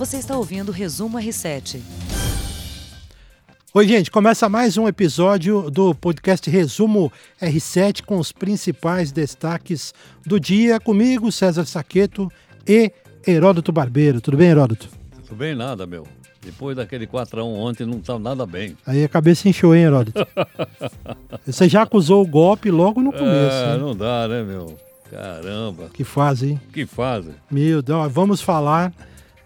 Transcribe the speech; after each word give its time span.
Você 0.00 0.16
está 0.16 0.34
ouvindo 0.34 0.70
o 0.70 0.72
Resumo 0.72 1.18
R7. 1.18 1.78
Oi, 3.74 3.86
gente, 3.86 4.10
começa 4.10 4.48
mais 4.48 4.78
um 4.78 4.88
episódio 4.88 5.70
do 5.70 5.94
podcast 5.94 6.48
Resumo 6.48 7.12
R7 7.38 8.02
com 8.06 8.16
os 8.16 8.32
principais 8.32 9.12
destaques 9.12 9.92
do 10.24 10.40
dia. 10.40 10.80
Comigo, 10.80 11.30
César 11.30 11.66
Saqueto 11.66 12.32
e 12.66 12.90
Heródoto 13.26 13.70
Barbeiro. 13.72 14.22
Tudo 14.22 14.38
bem, 14.38 14.48
Heródoto? 14.48 14.88
Tudo 15.26 15.36
bem, 15.36 15.54
nada, 15.54 15.86
meu. 15.86 16.06
Depois 16.40 16.74
daquele 16.74 17.06
4x1 17.06 17.44
ontem 17.44 17.84
não 17.84 17.98
estava 17.98 18.18
nada 18.18 18.46
bem. 18.46 18.78
Aí 18.86 19.04
a 19.04 19.08
cabeça 19.08 19.50
encheu, 19.50 19.74
hein, 19.74 19.82
Heródoto? 19.82 20.26
Você 21.44 21.68
já 21.68 21.82
acusou 21.82 22.22
o 22.22 22.26
golpe 22.26 22.70
logo 22.70 23.02
no 23.02 23.12
começo. 23.12 23.54
É, 23.54 23.74
hein? 23.74 23.80
não 23.80 23.94
dá, 23.94 24.26
né, 24.26 24.42
meu? 24.42 24.78
Caramba. 25.10 25.90
Que 25.92 26.04
fase, 26.04 26.52
hein? 26.52 26.60
Que 26.72 26.86
fase. 26.86 27.32
Meu 27.50 27.82
Deus, 27.82 28.10
vamos 28.10 28.40
falar, 28.40 28.92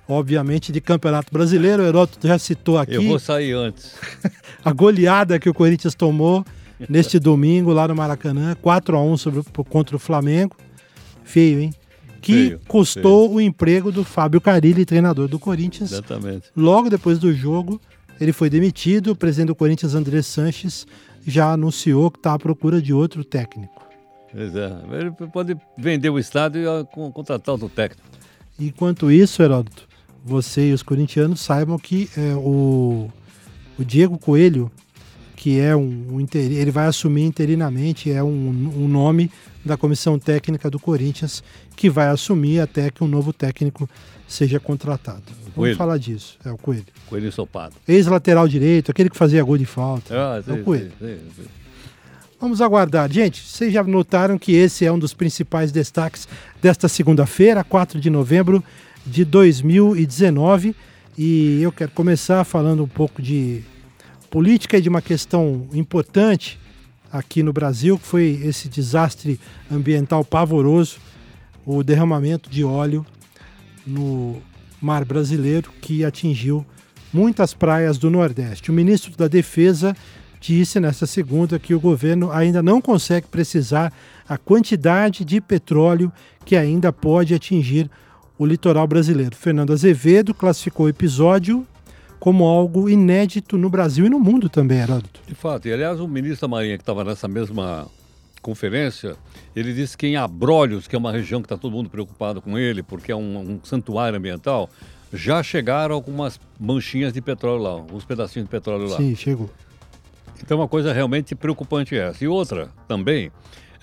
obviamente, 0.08 0.72
de 0.72 0.80
Campeonato 0.80 1.32
Brasileiro. 1.32 1.82
O 1.82 1.86
Heródoto 1.86 2.26
já 2.26 2.38
citou 2.38 2.78
aqui 2.78 2.94
Eu 2.94 3.02
vou 3.04 3.18
sair 3.18 3.52
antes. 3.52 3.94
a 4.64 4.72
goleada 4.72 5.38
que 5.38 5.48
o 5.48 5.54
Corinthians 5.54 5.94
tomou 5.94 6.44
neste 6.88 7.18
domingo 7.18 7.72
lá 7.72 7.88
no 7.88 7.94
Maracanã, 7.94 8.54
4 8.60 8.96
a 8.96 9.02
1 9.02 9.16
sobre, 9.16 9.42
contra 9.68 9.96
o 9.96 9.98
Flamengo. 9.98 10.56
Feio, 11.22 11.60
hein? 11.60 11.74
Que 12.20 12.32
Feio, 12.32 12.60
custou 12.66 13.32
o 13.34 13.40
emprego 13.40 13.92
do 13.92 14.04
Fábio 14.04 14.40
Carilli, 14.40 14.84
treinador 14.84 15.28
do 15.28 15.38
Corinthians. 15.38 15.92
Exatamente. 15.92 16.46
Logo 16.56 16.88
depois 16.88 17.18
do 17.18 17.32
jogo, 17.32 17.80
ele 18.20 18.32
foi 18.32 18.48
demitido. 18.48 19.12
O 19.12 19.16
presidente 19.16 19.48
do 19.48 19.54
Corinthians, 19.54 19.94
André 19.94 20.22
Sanches, 20.22 20.86
já 21.26 21.52
anunciou 21.52 22.10
que 22.10 22.18
está 22.18 22.34
à 22.34 22.38
procura 22.38 22.80
de 22.80 22.92
outro 22.92 23.24
técnico. 23.24 23.82
Pois 24.32 24.54
é. 24.56 24.72
Ele 24.90 25.10
pode 25.32 25.56
vender 25.78 26.10
o 26.10 26.18
estádio 26.18 26.62
e 26.62 26.66
ah, 26.66 26.84
con- 26.84 27.12
contratar 27.12 27.52
outro 27.52 27.68
técnico. 27.68 28.02
Enquanto 28.58 29.10
isso, 29.10 29.42
Heródoto, 29.42 29.86
você 30.24 30.70
e 30.70 30.72
os 30.72 30.82
corintianos 30.82 31.40
saibam 31.40 31.78
que 31.78 32.08
é, 32.16 32.34
o, 32.34 33.10
o 33.78 33.84
Diego 33.84 34.18
Coelho, 34.18 34.70
que 35.36 35.60
é 35.60 35.76
um, 35.76 36.06
um 36.14 36.20
interi- 36.20 36.54
ele 36.54 36.70
vai 36.70 36.86
assumir 36.86 37.24
interinamente, 37.24 38.10
é 38.10 38.22
um, 38.22 38.28
um 38.76 38.88
nome 38.88 39.30
da 39.64 39.76
comissão 39.76 40.18
técnica 40.18 40.70
do 40.70 40.78
Corinthians, 40.78 41.42
que 41.76 41.90
vai 41.90 42.08
assumir 42.08 42.60
até 42.60 42.90
que 42.90 43.04
um 43.04 43.06
novo 43.06 43.32
técnico 43.32 43.88
seja 44.26 44.58
contratado. 44.58 45.22
Vamos 45.42 45.54
Coelho. 45.54 45.76
falar 45.76 45.98
disso, 45.98 46.38
é 46.44 46.50
o 46.50 46.56
Coelho. 46.56 46.86
Coelho 47.06 47.28
ensopado. 47.28 47.74
Ex-lateral 47.86 48.48
direito, 48.48 48.90
aquele 48.90 49.10
que 49.10 49.16
fazia 49.16 49.42
gol 49.42 49.58
de 49.58 49.66
falta. 49.66 50.14
Ah, 50.14 50.42
é 50.46 50.52
o 50.52 50.56
sim, 50.56 50.62
Coelho. 50.62 50.92
sim, 50.98 51.06
sim, 51.36 51.42
sim. 51.42 51.48
Vamos 52.40 52.60
aguardar. 52.60 53.10
Gente, 53.10 53.40
vocês 53.42 53.72
já 53.72 53.82
notaram 53.82 54.36
que 54.38 54.52
esse 54.52 54.84
é 54.84 54.92
um 54.92 54.98
dos 54.98 55.14
principais 55.14 55.72
destaques 55.72 56.28
desta 56.60 56.88
segunda-feira, 56.88 57.64
4 57.64 57.98
de 58.00 58.10
novembro 58.10 58.62
de 59.06 59.24
2019. 59.24 60.74
E 61.16 61.60
eu 61.62 61.70
quero 61.70 61.90
começar 61.92 62.44
falando 62.44 62.82
um 62.82 62.88
pouco 62.88 63.22
de 63.22 63.62
política 64.30 64.78
e 64.78 64.80
de 64.80 64.88
uma 64.88 65.02
questão 65.02 65.68
importante 65.72 66.58
aqui 67.12 67.42
no 67.42 67.52
Brasil, 67.52 67.96
que 67.98 68.06
foi 68.06 68.40
esse 68.42 68.68
desastre 68.68 69.38
ambiental 69.70 70.24
pavoroso, 70.24 70.98
o 71.64 71.82
derramamento 71.84 72.50
de 72.50 72.64
óleo 72.64 73.06
no 73.86 74.42
mar 74.80 75.04
brasileiro 75.04 75.70
que 75.80 76.04
atingiu 76.04 76.66
muitas 77.12 77.54
praias 77.54 77.96
do 77.96 78.10
Nordeste. 78.10 78.70
O 78.70 78.74
ministro 78.74 79.16
da 79.16 79.28
Defesa 79.28 79.96
disse 80.40 80.80
nesta 80.80 81.06
segunda 81.06 81.58
que 81.58 81.74
o 81.74 81.80
governo 81.80 82.30
ainda 82.32 82.62
não 82.62 82.80
consegue 82.80 83.28
precisar 83.28 83.92
a 84.28 84.36
quantidade 84.36 85.24
de 85.24 85.40
petróleo 85.40 86.12
que 86.44 86.56
ainda 86.56 86.92
pode 86.92 87.32
atingir 87.32 87.88
o 88.38 88.46
litoral 88.46 88.86
brasileiro. 88.86 89.36
Fernando 89.36 89.72
Azevedo 89.72 90.34
classificou 90.34 90.86
o 90.86 90.88
episódio 90.88 91.66
como 92.18 92.44
algo 92.44 92.88
inédito 92.88 93.58
no 93.58 93.68
Brasil 93.68 94.06
e 94.06 94.08
no 94.08 94.18
mundo 94.18 94.48
também, 94.48 94.78
Heródoto. 94.78 95.20
De 95.26 95.34
fato, 95.34 95.68
e 95.68 95.72
aliás, 95.72 96.00
o 96.00 96.08
ministro 96.08 96.48
da 96.48 96.48
Marinha 96.48 96.76
que 96.78 96.82
estava 96.82 97.04
nessa 97.04 97.28
mesma 97.28 97.86
conferência, 98.40 99.16
ele 99.54 99.72
disse 99.72 99.96
que 99.96 100.06
em 100.06 100.16
Abrolhos, 100.16 100.86
que 100.86 100.94
é 100.94 100.98
uma 100.98 101.12
região 101.12 101.40
que 101.40 101.46
está 101.46 101.56
todo 101.56 101.72
mundo 101.72 101.90
preocupado 101.90 102.40
com 102.40 102.58
ele, 102.58 102.82
porque 102.82 103.12
é 103.12 103.16
um, 103.16 103.38
um 103.38 103.60
santuário 103.62 104.18
ambiental, 104.18 104.70
já 105.12 105.42
chegaram 105.42 105.94
algumas 105.94 106.40
manchinhas 106.58 107.12
de 107.12 107.20
petróleo 107.20 107.62
lá, 107.62 107.76
uns 107.76 108.04
pedacinhos 108.04 108.46
de 108.46 108.50
petróleo 108.50 108.88
lá. 108.88 108.96
Sim, 108.96 109.14
chegou. 109.14 109.50
Então, 110.42 110.58
uma 110.58 110.68
coisa 110.68 110.92
realmente 110.92 111.34
preocupante 111.34 111.94
é 111.94 112.08
essa. 112.08 112.24
E 112.24 112.28
outra 112.28 112.68
também 112.88 113.30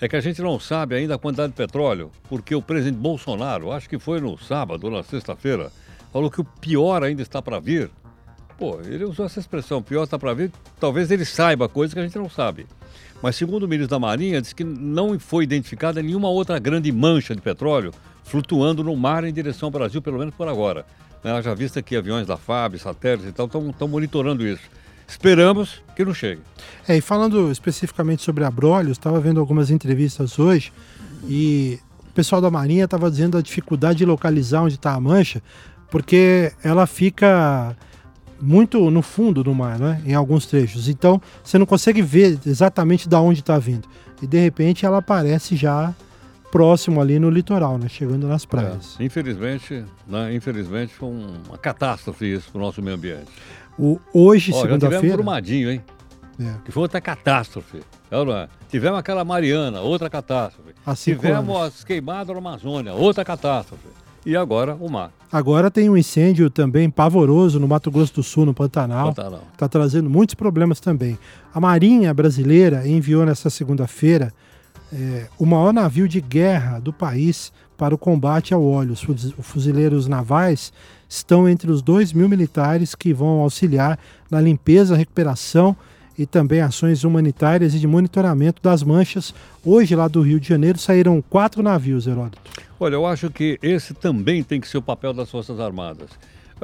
é 0.02 0.08
que 0.08 0.16
a 0.16 0.20
gente 0.20 0.42
não 0.42 0.58
sabe 0.58 0.96
ainda 0.96 1.14
a 1.14 1.18
quantidade 1.18 1.52
de 1.52 1.56
petróleo, 1.56 2.10
porque 2.28 2.56
o 2.56 2.60
presidente 2.60 2.98
Bolsonaro, 2.98 3.70
acho 3.70 3.88
que 3.88 4.00
foi 4.00 4.20
no 4.20 4.36
sábado 4.36 4.82
ou 4.82 4.90
na 4.90 5.04
sexta-feira, 5.04 5.70
falou 6.12 6.28
que 6.28 6.40
o 6.40 6.44
pior 6.44 7.04
ainda 7.04 7.22
está 7.22 7.40
para 7.40 7.60
vir. 7.60 7.88
Pô, 8.58 8.80
ele 8.80 9.04
usou 9.04 9.24
essa 9.24 9.38
expressão, 9.38 9.80
pior 9.80 10.02
está 10.02 10.18
para 10.18 10.34
vir. 10.34 10.50
Talvez 10.80 11.08
ele 11.12 11.24
saiba 11.24 11.68
coisas 11.68 11.94
que 11.94 12.00
a 12.00 12.02
gente 12.02 12.18
não 12.18 12.28
sabe. 12.28 12.66
Mas, 13.22 13.36
segundo 13.36 13.62
o 13.62 13.68
ministro 13.68 13.90
da 13.90 14.00
Marinha, 14.00 14.42
disse 14.42 14.56
que 14.56 14.64
não 14.64 15.16
foi 15.20 15.44
identificada 15.44 16.02
nenhuma 16.02 16.28
outra 16.28 16.58
grande 16.58 16.90
mancha 16.90 17.32
de 17.32 17.40
petróleo 17.40 17.92
flutuando 18.24 18.82
no 18.82 18.96
mar 18.96 19.22
em 19.22 19.32
direção 19.32 19.68
ao 19.68 19.70
Brasil, 19.70 20.02
pelo 20.02 20.18
menos 20.18 20.34
por 20.34 20.48
agora. 20.48 20.84
Né, 21.22 21.40
Já 21.42 21.54
vista 21.54 21.80
que 21.80 21.94
aviões 21.94 22.26
da 22.26 22.36
FAB, 22.36 22.76
satélites 22.76 23.28
e 23.28 23.32
tal, 23.32 23.46
estão 23.46 23.86
monitorando 23.86 24.44
isso. 24.44 24.68
Esperamos 25.12 25.82
que 25.94 26.04
não 26.04 26.14
chegue. 26.14 26.40
É, 26.88 26.96
e 26.96 27.00
falando 27.02 27.52
especificamente 27.52 28.22
sobre 28.22 28.44
Abrolhos, 28.44 28.92
estava 28.92 29.20
vendo 29.20 29.38
algumas 29.38 29.70
entrevistas 29.70 30.38
hoje 30.38 30.72
e 31.28 31.78
o 32.08 32.12
pessoal 32.14 32.40
da 32.40 32.50
Marinha 32.50 32.84
estava 32.86 33.10
dizendo 33.10 33.36
a 33.36 33.42
dificuldade 33.42 33.98
de 33.98 34.04
localizar 34.06 34.62
onde 34.62 34.74
está 34.76 34.92
a 34.94 35.00
mancha, 35.00 35.42
porque 35.90 36.52
ela 36.64 36.86
fica 36.86 37.76
muito 38.40 38.90
no 38.90 39.02
fundo 39.02 39.44
do 39.44 39.54
mar, 39.54 39.78
né? 39.78 40.02
Em 40.06 40.14
alguns 40.14 40.46
trechos. 40.46 40.88
Então 40.88 41.20
você 41.44 41.58
não 41.58 41.66
consegue 41.66 42.00
ver 42.02 42.38
exatamente 42.46 43.06
da 43.08 43.20
onde 43.20 43.40
está 43.40 43.58
vindo. 43.58 43.86
E 44.20 44.26
de 44.26 44.38
repente 44.38 44.84
ela 44.86 44.98
aparece 44.98 45.54
já 45.56 45.94
próximo 46.50 47.00
ali 47.00 47.18
no 47.18 47.30
litoral, 47.30 47.78
né? 47.78 47.88
Chegando 47.88 48.26
nas 48.26 48.44
praias. 48.44 48.96
É, 48.98 49.04
infelizmente, 49.04 49.84
né, 50.06 50.34
infelizmente 50.34 50.92
foi 50.92 51.08
um- 51.08 51.34
uma 51.48 51.56
catástrofe 51.58 52.26
isso 52.34 52.50
para 52.50 52.58
o 52.60 52.64
nosso 52.64 52.82
meio 52.82 52.96
ambiente. 52.96 53.30
O, 53.78 53.98
hoje, 54.12 54.52
já 54.52 54.58
tivemos 54.62 54.80
segunda-feira. 54.80 55.16
Brumadinho, 55.16 55.70
hein? 55.70 55.82
É, 56.40 56.54
Que 56.64 56.72
foi 56.72 56.82
outra 56.82 57.00
catástrofe. 57.00 57.80
É 58.10 58.16
é? 58.16 58.48
Tivemos 58.68 58.98
aquela 58.98 59.24
Mariana, 59.24 59.80
outra 59.80 60.10
catástrofe. 60.10 60.72
Tivemos 60.96 61.56
anos. 61.56 61.74
as 61.78 61.84
queimadas 61.84 62.28
na 62.34 62.38
Amazônia, 62.38 62.92
outra 62.92 63.24
catástrofe. 63.24 63.86
E 64.24 64.36
agora 64.36 64.74
o 64.74 64.88
mar. 64.88 65.10
Agora 65.32 65.70
tem 65.70 65.88
um 65.88 65.96
incêndio 65.96 66.48
também 66.48 66.88
pavoroso 66.88 67.58
no 67.58 67.66
Mato 67.66 67.90
Grosso 67.90 68.14
do 68.14 68.22
Sul, 68.22 68.44
no 68.46 68.54
Pantanal. 68.54 69.08
Pantanal. 69.08 69.44
está 69.52 69.68
trazendo 69.68 70.08
muitos 70.08 70.34
problemas 70.34 70.78
também. 70.78 71.18
A 71.52 71.58
Marinha 71.58 72.12
Brasileira 72.14 72.86
enviou 72.86 73.24
nesta 73.24 73.50
segunda-feira 73.50 74.32
eh, 74.92 75.26
o 75.38 75.46
maior 75.46 75.72
navio 75.72 76.06
de 76.06 76.20
guerra 76.20 76.78
do 76.78 76.92
país 76.92 77.52
para 77.76 77.94
o 77.94 77.98
combate 77.98 78.52
ao 78.52 78.64
óleo. 78.64 78.92
Os 78.92 79.32
fuzileiros 79.40 80.06
navais 80.06 80.72
estão 81.08 81.48
entre 81.48 81.70
os 81.70 81.82
2 81.82 82.12
mil 82.12 82.28
militares 82.28 82.94
que 82.94 83.12
vão 83.12 83.40
auxiliar 83.40 83.98
na 84.30 84.40
limpeza, 84.40 84.96
recuperação 84.96 85.76
e 86.18 86.26
também 86.26 86.60
ações 86.60 87.04
humanitárias 87.04 87.74
e 87.74 87.78
de 87.78 87.86
monitoramento 87.86 88.62
das 88.62 88.82
manchas. 88.82 89.34
Hoje, 89.64 89.96
lá 89.96 90.08
do 90.08 90.20
Rio 90.20 90.38
de 90.38 90.48
Janeiro, 90.48 90.78
saíram 90.78 91.22
quatro 91.22 91.62
navios, 91.62 92.06
Heródoto. 92.06 92.38
Olha, 92.78 92.94
eu 92.94 93.06
acho 93.06 93.30
que 93.30 93.58
esse 93.62 93.94
também 93.94 94.42
tem 94.42 94.60
que 94.60 94.68
ser 94.68 94.78
o 94.78 94.82
papel 94.82 95.12
das 95.12 95.30
Forças 95.30 95.58
Armadas. 95.58 96.10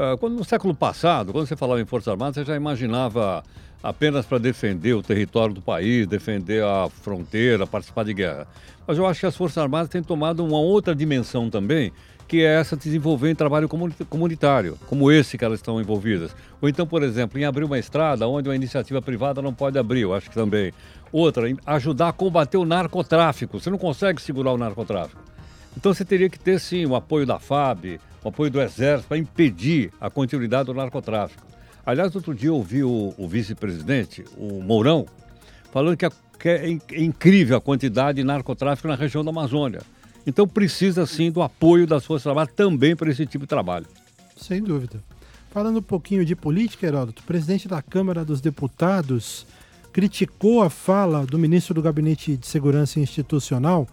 Ah, 0.01 0.17
quando 0.17 0.37
no 0.37 0.45
século 0.45 0.73
passado, 0.73 1.33
quando 1.33 1.49
você 1.49 1.57
falava 1.57 1.81
em 1.81 1.85
Forças 1.85 2.07
Armadas, 2.07 2.37
você 2.37 2.45
já 2.45 2.55
imaginava 2.55 3.43
apenas 3.83 4.25
para 4.25 4.39
defender 4.39 4.95
o 4.95 5.03
território 5.03 5.53
do 5.53 5.61
país, 5.61 6.07
defender 6.07 6.63
a 6.63 6.89
fronteira, 6.89 7.67
participar 7.67 8.05
de 8.05 8.15
guerra. 8.15 8.47
Mas 8.87 8.97
eu 8.97 9.05
acho 9.05 9.19
que 9.19 9.27
as 9.27 9.37
Forças 9.37 9.59
Armadas 9.59 9.89
têm 9.89 10.01
tomado 10.01 10.45
uma 10.47 10.61
outra 10.61 10.95
dimensão 10.95 11.51
também, 11.51 11.91
que 12.29 12.43
é 12.43 12.61
essa 12.61 12.77
de 12.77 12.85
desenvolver 12.85 13.29
em 13.29 13.35
trabalho 13.35 13.69
comuni- 13.69 13.95
comunitário, 14.09 14.79
como 14.87 15.11
esse 15.11 15.37
que 15.37 15.45
elas 15.45 15.59
estão 15.59 15.81
envolvidas. 15.81 16.31
Ou 16.63 16.69
então, 16.69 16.87
por 16.87 17.03
exemplo, 17.03 17.37
em 17.37 17.45
abrir 17.45 17.65
uma 17.65 17.79
estrada 17.79 18.29
onde 18.29 18.49
uma 18.49 18.55
iniciativa 18.55 19.03
privada 19.03 19.43
não 19.43 19.53
pode 19.53 19.81
abrir, 19.81 20.03
eu 20.03 20.15
acho 20.15 20.31
que 20.31 20.35
também. 20.37 20.73
Outra, 21.11 21.45
ajudar 21.67 22.11
a 22.11 22.13
combater 22.13 22.57
o 22.57 22.65
narcotráfico. 22.65 23.59
Você 23.59 23.69
não 23.69 23.79
consegue 23.79 24.23
segurar 24.23 24.53
o 24.53 24.59
narcotráfico. 24.59 25.21
Então 25.77 25.93
você 25.95 26.05
teria 26.05 26.29
que 26.29 26.39
ter 26.39 26.59
sim 26.59 26.85
o 26.87 26.95
apoio 26.97 27.25
da 27.27 27.39
FAB, 27.39 28.01
o 28.25 28.29
apoio 28.29 28.51
do 28.51 28.61
Exército 28.61 29.09
para 29.09 29.19
impedir 29.19 29.93
a 30.01 30.11
continuidade 30.11 30.67
do 30.67 30.75
narcotráfico. 30.75 31.47
Aliás, 31.87 32.15
outro 32.15 32.35
dia 32.35 32.49
eu 32.51 32.57
ouvi 32.57 32.83
o, 32.83 33.15
o 33.17 33.29
vice-presidente, 33.29 34.25
o 34.37 34.61
Mourão, 34.63 35.07
falando 35.73 35.97
que, 35.97 36.05
a- 36.05 36.13
que 36.39 36.49
é, 36.49 36.69
é 36.93 37.01
incrível 37.03 37.57
a 37.57 37.61
quantidade 37.61 38.17
de 38.17 38.25
narcotráfico 38.25 38.89
na 38.89 38.95
região 38.97 39.25
da 39.25 39.31
Amazônia. 39.31 39.81
Então 40.27 40.47
precisa 40.47 41.07
sim 41.07 41.31
do 41.31 41.41
apoio 41.41 41.87
das 41.87 42.05
Forças 42.05 42.27
Armadas 42.27 42.53
também 42.55 42.95
para 42.95 43.11
esse 43.11 43.25
tipo 43.25 43.45
de 43.45 43.49
trabalho. 43.49 43.87
Sem 44.37 44.63
dúvida. 44.63 45.03
Falando 45.51 45.79
um 45.79 45.83
pouquinho 45.83 46.25
de 46.25 46.37
política, 46.37 46.87
Heródoto, 46.87 47.23
o 47.23 47.25
presidente 47.27 47.67
da 47.67 47.81
Câmara 47.81 48.25
dos 48.25 48.41
Deputados 48.41 49.47
criticou 49.93 50.63
a 50.63 50.69
fala 50.69 51.25
do 51.25 51.39
ministro 51.39 51.73
do 51.73 51.81
Gabinete 51.81 52.37
de 52.37 52.47
Segurança 52.47 53.01
Institucional 53.01 53.89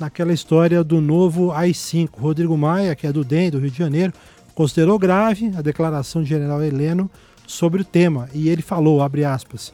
naquela 0.00 0.32
história 0.32 0.82
do 0.82 1.00
novo 1.00 1.52
AI-5. 1.52 2.10
Rodrigo 2.18 2.56
Maia, 2.56 2.94
que 2.94 3.06
é 3.06 3.12
do 3.12 3.22
DEM, 3.22 3.50
do 3.50 3.58
Rio 3.58 3.70
de 3.70 3.78
Janeiro, 3.78 4.12
considerou 4.54 4.98
grave 4.98 5.52
a 5.56 5.62
declaração 5.62 6.22
do 6.22 6.26
general 6.26 6.62
Heleno 6.62 7.10
sobre 7.46 7.82
o 7.82 7.84
tema 7.84 8.28
e 8.32 8.48
ele 8.48 8.62
falou, 8.62 9.02
abre 9.02 9.24
aspas, 9.24 9.72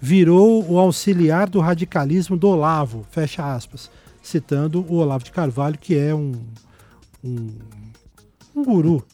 virou 0.00 0.68
o 0.70 0.78
auxiliar 0.78 1.48
do 1.48 1.60
radicalismo 1.60 2.36
do 2.36 2.48
Olavo, 2.48 3.06
fecha 3.10 3.54
aspas, 3.54 3.90
citando 4.22 4.84
o 4.88 4.96
Olavo 4.96 5.24
de 5.24 5.32
Carvalho, 5.32 5.78
que 5.78 5.96
é 5.96 6.14
um, 6.14 6.32
um, 7.22 7.48
um 8.54 8.64
guru 8.64 9.04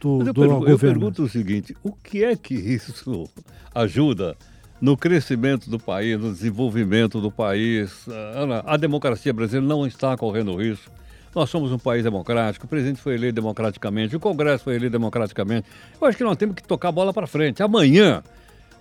do, 0.00 0.20
eu, 0.20 0.24
do 0.24 0.34
pergu 0.34 0.54
governo. 0.54 0.68
eu 0.68 0.78
pergunto 0.78 1.22
o 1.24 1.28
seguinte: 1.28 1.76
o 1.82 1.92
que 1.92 2.24
é 2.24 2.34
que 2.34 2.54
isso 2.54 3.28
ajuda 3.74 4.36
no 4.80 4.96
crescimento 4.96 5.68
do 5.68 5.78
país, 5.78 6.18
no 6.18 6.32
desenvolvimento 6.32 7.20
do 7.20 7.30
país? 7.30 8.06
Ana, 8.34 8.62
a 8.66 8.76
democracia 8.76 9.32
brasileira 9.32 9.66
não 9.66 9.86
está 9.86 10.16
correndo 10.16 10.56
risco. 10.56 10.90
Nós 11.34 11.48
somos 11.48 11.70
um 11.70 11.78
país 11.78 12.02
democrático, 12.02 12.66
o 12.66 12.68
presidente 12.68 13.00
foi 13.00 13.14
eleito 13.14 13.36
democraticamente, 13.36 14.16
o 14.16 14.20
Congresso 14.20 14.64
foi 14.64 14.74
eleito 14.74 14.92
democraticamente. 14.92 15.68
Eu 16.00 16.08
acho 16.08 16.18
que 16.18 16.24
nós 16.24 16.36
temos 16.36 16.56
que 16.56 16.62
tocar 16.62 16.88
a 16.88 16.92
bola 16.92 17.12
para 17.12 17.26
frente. 17.26 17.62
Amanhã, 17.62 18.22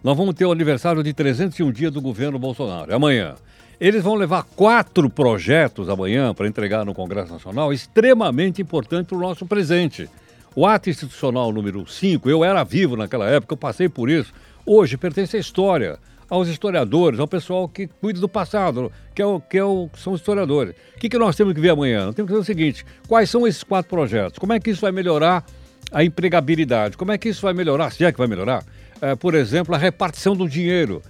nós 0.03 0.17
vamos 0.17 0.33
ter 0.33 0.45
o 0.45 0.51
aniversário 0.51 1.03
de 1.03 1.13
301 1.13 1.71
dias 1.71 1.91
do 1.91 2.01
governo 2.01 2.39
Bolsonaro. 2.39 2.93
Amanhã. 2.93 3.35
Eles 3.79 4.03
vão 4.03 4.15
levar 4.15 4.43
quatro 4.43 5.09
projetos 5.09 5.87
amanhã 5.87 6.33
para 6.33 6.45
entregar 6.45 6.83
no 6.83 6.93
Congresso 6.93 7.31
Nacional, 7.31 7.71
extremamente 7.71 8.61
importante 8.61 9.07
para 9.07 9.17
o 9.17 9.21
nosso 9.21 9.45
presente. 9.45 10.09
O 10.53 10.65
ato 10.65 10.89
institucional 10.89 11.53
número 11.53 11.87
5, 11.87 12.29
eu 12.29 12.43
era 12.43 12.61
vivo 12.65 12.97
naquela 12.97 13.29
época, 13.29 13.53
eu 13.53 13.57
passei 13.57 13.87
por 13.87 14.09
isso. 14.09 14.33
Hoje 14.65 14.97
pertence 14.97 15.37
à 15.37 15.39
história, 15.39 15.97
aos 16.29 16.47
historiadores, 16.47 17.19
ao 17.19 17.27
pessoal 17.27 17.67
que 17.67 17.87
cuida 17.87 18.19
do 18.19 18.29
passado, 18.29 18.91
que, 19.15 19.21
é 19.21 19.25
o, 19.25 19.39
que 19.39 19.57
é 19.57 19.63
o, 19.63 19.89
são 19.97 20.13
os 20.13 20.21
historiadores. 20.21 20.75
O 20.95 20.99
que, 20.99 21.09
que 21.09 21.17
nós 21.17 21.35
temos 21.35 21.53
que 21.53 21.59
ver 21.59 21.71
amanhã? 21.71 22.05
Nós 22.05 22.15
temos 22.15 22.29
que 22.29 22.35
ver 22.35 22.41
o 22.41 22.45
seguinte: 22.45 22.85
quais 23.07 23.29
são 23.29 23.47
esses 23.47 23.63
quatro 23.63 23.89
projetos? 23.89 24.37
Como 24.37 24.53
é 24.53 24.59
que 24.59 24.69
isso 24.69 24.81
vai 24.81 24.91
melhorar 24.91 25.43
a 25.91 26.03
empregabilidade? 26.03 26.95
Como 26.95 27.11
é 27.11 27.17
que 27.17 27.29
isso 27.29 27.41
vai 27.41 27.53
melhorar, 27.53 27.91
se 27.91 28.05
é 28.05 28.11
que 28.11 28.17
vai 28.17 28.27
melhorar? 28.27 28.63
É, 29.01 29.15
por 29.15 29.33
exemplo, 29.33 29.73
a 29.73 29.77
repartição 29.77 30.35
do 30.35 30.47
dinheiro. 30.47 31.01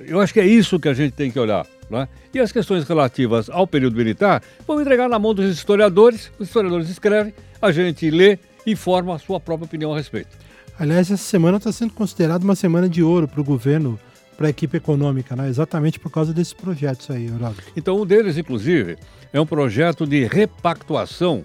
Eu 0.00 0.20
acho 0.20 0.32
que 0.32 0.40
é 0.40 0.46
isso 0.46 0.78
que 0.78 0.88
a 0.88 0.94
gente 0.94 1.12
tem 1.12 1.30
que 1.30 1.38
olhar. 1.38 1.66
Né? 1.90 2.08
E 2.32 2.40
as 2.40 2.50
questões 2.50 2.86
relativas 2.86 3.48
ao 3.50 3.66
período 3.66 3.96
militar 3.96 4.42
vão 4.66 4.80
entregar 4.80 5.08
na 5.08 5.18
mão 5.18 5.34
dos 5.34 5.50
historiadores, 5.50 6.30
os 6.38 6.48
historiadores 6.48 6.88
escrevem, 6.88 7.34
a 7.60 7.70
gente 7.72 8.10
lê 8.10 8.38
e 8.66 8.74
forma 8.74 9.14
a 9.14 9.18
sua 9.18 9.38
própria 9.38 9.66
opinião 9.66 9.92
a 9.92 9.96
respeito. 9.96 10.36
Aliás, 10.78 11.10
essa 11.10 11.22
semana 11.22 11.56
está 11.56 11.72
sendo 11.72 11.94
considerada 11.94 12.44
uma 12.44 12.54
semana 12.54 12.88
de 12.88 13.02
ouro 13.02 13.26
para 13.26 13.40
o 13.40 13.44
governo, 13.44 13.98
para 14.36 14.48
a 14.48 14.50
equipe 14.50 14.76
econômica, 14.76 15.34
né? 15.34 15.48
exatamente 15.48 15.98
por 15.98 16.10
causa 16.10 16.34
desses 16.34 16.52
projetos 16.52 17.10
aí, 17.10 17.30
Horácio. 17.32 17.62
Então, 17.74 18.00
um 18.00 18.04
deles, 18.04 18.36
inclusive, 18.36 18.98
é 19.32 19.40
um 19.40 19.46
projeto 19.46 20.06
de 20.06 20.26
repactuação 20.26 21.42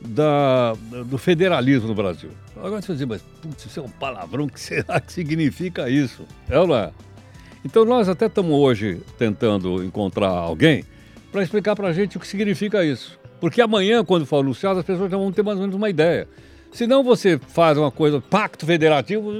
da, 0.00 0.74
do 1.06 1.16
federalismo 1.16 1.88
no 1.88 1.94
Brasil. 1.94 2.30
Agora 2.56 2.82
você 2.82 2.92
dizer, 2.92 3.06
mas 3.06 3.22
putz, 3.40 3.66
isso 3.66 3.78
é 3.78 3.82
um 3.82 3.88
palavrão, 3.88 4.46
o 4.46 4.50
que 4.50 4.58
será 4.60 5.00
que 5.00 5.12
significa 5.12 5.88
isso? 5.88 6.24
É 6.48 6.58
ou 6.58 6.66
não 6.66 6.76
é? 6.76 6.90
Então 7.64 7.84
nós 7.84 8.08
até 8.08 8.26
estamos 8.26 8.52
hoje 8.52 9.00
tentando 9.18 9.82
encontrar 9.82 10.28
alguém 10.28 10.84
para 11.30 11.42
explicar 11.42 11.76
para 11.76 11.88
a 11.88 11.92
gente 11.92 12.16
o 12.16 12.20
que 12.20 12.26
significa 12.26 12.84
isso. 12.84 13.18
Porque 13.40 13.60
amanhã, 13.60 14.04
quando 14.04 14.24
for 14.24 14.38
anunciado, 14.38 14.80
as 14.80 14.86
pessoas 14.86 15.10
já 15.10 15.16
vão 15.16 15.30
ter 15.30 15.42
mais 15.42 15.56
ou 15.56 15.62
menos 15.62 15.76
uma 15.76 15.90
ideia. 15.90 16.26
Se 16.72 16.86
não 16.86 17.02
você 17.02 17.38
faz 17.38 17.78
uma 17.78 17.90
coisa, 17.90 18.20
pacto 18.20 18.66
federativo, 18.66 19.32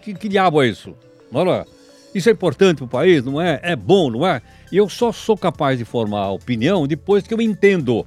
que, 0.00 0.14
que 0.14 0.28
diabo 0.28 0.62
é 0.62 0.68
isso? 0.68 0.94
Olha, 1.32 1.66
isso 2.14 2.28
é 2.28 2.32
importante 2.32 2.78
para 2.78 2.84
o 2.84 2.88
país, 2.88 3.24
não 3.24 3.40
é? 3.40 3.58
É 3.62 3.74
bom, 3.74 4.10
não 4.10 4.26
é? 4.26 4.42
E 4.70 4.76
eu 4.76 4.88
só 4.88 5.12
sou 5.12 5.36
capaz 5.36 5.78
de 5.78 5.84
formar 5.84 6.30
opinião 6.30 6.86
depois 6.86 7.26
que 7.26 7.32
eu 7.32 7.40
entendo. 7.40 8.06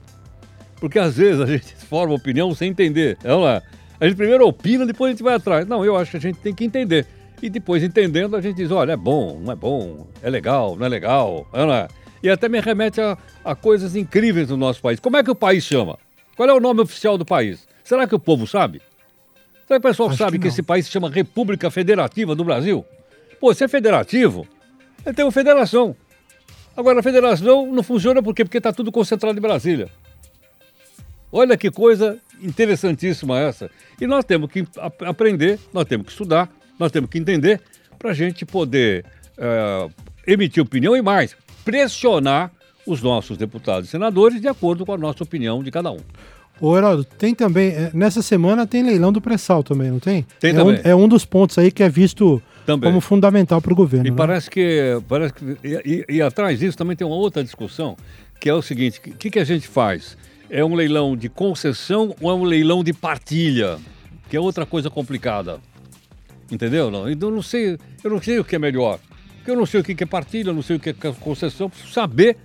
Porque 0.80 1.00
às 1.00 1.18
vezes 1.18 1.42
a 1.42 1.46
gente 1.46 1.76
forma 1.86 2.14
opinião 2.14 2.54
sem 2.54 2.70
entender. 2.70 3.18
É 3.24 3.34
lá. 3.34 3.64
A 4.00 4.06
gente 4.06 4.18
primeiro 4.18 4.46
opina, 4.46 4.86
depois 4.86 5.10
a 5.10 5.12
gente 5.14 5.24
vai 5.24 5.36
atrás. 5.36 5.68
Não, 5.68 5.84
eu 5.84 5.96
acho 5.96 6.12
que 6.12 6.18
a 6.18 6.20
gente 6.20 6.40
tem 6.40 6.54
que 6.54 6.66
entender. 6.66 7.08
E 7.42 7.50
depois, 7.50 7.84
entendendo, 7.84 8.36
a 8.36 8.42
gente 8.42 8.58
diz: 8.58 8.72
olha, 8.72 8.94
é 8.94 8.98
bom, 8.98 9.40
não 9.44 9.52
é 9.52 9.56
bom, 9.56 10.08
é 10.22 10.30
legal, 10.30 10.76
não 10.76 10.86
é 10.86 10.90
legal. 10.90 11.48
É 11.54 11.64
lá. 11.64 11.88
E 12.22 12.30
até 12.30 12.50
me 12.50 12.60
remete 12.60 13.00
a, 13.02 13.18
a 13.44 13.56
coisas 13.56 13.96
incríveis 13.96 14.48
do 14.48 14.58
nosso 14.58 14.82
país. 14.82 15.00
Como 15.00 15.18
é 15.18 15.24
que 15.24 15.32
o 15.32 15.36
país 15.36 15.64
chama? 15.64 15.98
Qual 16.36 16.50
é 16.50 16.54
o 16.54 16.60
nome 16.60 16.82
oficial 16.82 17.18
do 17.18 17.26
país? 17.26 17.68
Será 17.86 18.06
que 18.06 18.16
o 18.16 18.20
povo 18.20 18.46
sabe? 18.46 18.82
Será 19.66 19.80
que 19.80 19.88
o 19.88 19.90
pessoal 19.90 20.10
Acho 20.10 20.18
sabe 20.18 20.38
que 20.38 20.42
que, 20.42 20.48
esse 20.50 20.62
país 20.62 20.86
se 20.88 20.92
chama 20.92 21.10
República 21.10 21.72
Federativa 21.72 22.36
do 22.36 22.44
Brasil? 22.44 22.84
Pô, 23.40 23.54
se 23.54 23.64
é 23.64 23.68
federativo, 23.68 24.46
ele 25.06 25.16
tem 25.16 25.24
uma 25.24 25.32
federação. 25.32 25.96
Agora, 26.76 27.00
a 27.00 27.04
federação 27.04 27.72
não 27.72 27.82
funciona 27.84 28.22
por 28.22 28.36
quê? 28.36 28.44
Porque 28.44 28.58
está 28.58 28.74
tudo 28.74 28.92
concentrado 28.92 29.38
em 29.38 29.42
Brasília. 29.42 29.90
Olha 31.32 31.56
que 31.58 31.70
coisa 31.72 32.18
interessantíssima 32.42 33.40
essa. 33.40 33.70
E 34.00 34.08
nós 34.08 34.26
temos 34.26 34.50
que 34.52 34.66
ap- 34.78 35.04
aprender, 35.04 35.60
nós 35.74 35.86
temos 35.86 36.08
que 36.08 36.12
estudar, 36.12 36.50
nós 36.80 36.92
temos 36.92 37.10
que 37.10 37.18
entender 37.18 37.62
para 37.98 38.12
a 38.12 38.14
gente 38.14 38.46
poder 38.46 39.06
eh, 39.38 39.90
emitir 40.28 40.62
opinião 40.64 40.96
e 40.98 41.02
mais, 41.02 41.36
pressionar 41.64 42.52
os 42.86 43.02
nossos 43.02 43.38
deputados 43.38 43.88
e 43.88 43.92
senadores 43.92 44.40
de 44.42 44.48
acordo 44.48 44.86
com 44.86 44.94
a 44.94 44.98
nossa 44.98 45.24
opinião 45.24 45.64
de 45.64 45.72
cada 45.72 45.92
um. 45.92 46.00
Ô, 46.60 46.78
Heraldo, 46.78 47.04
tem 47.04 47.36
também, 47.36 47.70
é, 47.70 47.92
nessa 47.94 48.22
semana 48.22 48.66
tem 48.66 48.82
leilão 48.82 49.12
do 49.12 49.20
pré-sal 49.20 49.62
também, 49.64 49.92
não 49.92 50.00
tem? 50.00 50.26
Tem 50.40 50.52
é 50.52 50.54
também. 50.54 50.76
Um, 50.76 50.82
é 50.84 50.96
um 50.96 51.08
dos 51.08 51.26
pontos 51.26 51.58
aí 51.58 51.70
que 51.70 51.84
é 51.84 51.90
visto 51.90 52.42
Também. 52.66 52.90
como 52.90 53.02
fundamental 53.02 53.62
para 53.62 53.74
o 53.74 53.76
governo. 53.76 54.08
E 54.08 54.12
né? 54.12 54.16
parece 54.16 54.50
que. 54.50 55.02
Parece 55.08 55.34
que 55.34 55.58
e, 55.64 56.06
e- 56.10 56.16
e 56.18 56.22
atrás 56.22 56.60
disso 56.60 56.78
também 56.78 56.96
tem 56.96 57.06
uma 57.06 57.16
outra 57.16 57.44
discussão, 57.44 57.98
que 58.40 58.50
é 58.50 58.54
o 58.54 58.62
seguinte: 58.62 59.02
o 59.06 59.12
que, 59.16 59.30
que 59.30 59.40
a 59.40 59.44
gente 59.44 59.68
faz? 59.68 60.18
É 60.50 60.64
um 60.64 60.76
leilão 60.76 61.18
de 61.18 61.28
concessão 61.28 62.16
ou 62.22 62.32
é 62.32 62.34
um 62.34 62.44
leilão 62.44 62.84
de 62.84 62.94
partilha? 62.94 63.78
Que 64.30 64.38
é 64.38 64.40
outra 64.40 64.66
coisa 64.66 64.90
complicada. 64.90 65.60
Entendeu? 66.52 66.90
Não? 66.92 67.10
Então 67.10 67.30
eu 67.30 67.36
não 67.36 67.42
sei, 67.42 67.78
eu 68.04 68.10
não 68.10 68.22
sei 68.22 68.40
o 68.40 68.44
que 68.46 68.56
é 68.56 68.60
melhor. 68.60 69.00
Porque 69.38 69.52
eu 69.52 69.56
não 69.56 69.66
sei 69.66 69.82
o 69.82 69.84
que 69.84 69.94
que 69.94 70.04
é 70.04 70.08
partilha, 70.08 70.50
eu 70.50 70.54
não 70.54 70.62
sei 70.62 70.78
o 70.78 70.80
que 70.80 70.90
é 70.90 70.94
concessão, 70.94 71.70
preciso 71.70 71.92
saber, 71.92 72.38